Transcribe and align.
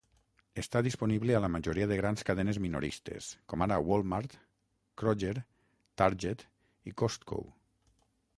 Està 0.59 0.79
disponible 0.85 1.35
a 1.39 1.41
la 1.43 1.49
majoria 1.55 1.87
de 1.91 1.97
grans 1.99 2.25
cadenes 2.29 2.59
minoristes, 2.63 3.27
com 3.53 3.65
ara 3.67 3.77
Walmart, 3.91 4.35
Kroger, 5.03 5.35
Target 6.05 6.47
i 6.93 6.97
Costco. 7.05 7.43